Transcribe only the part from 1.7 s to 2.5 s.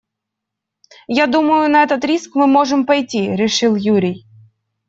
этот риск мы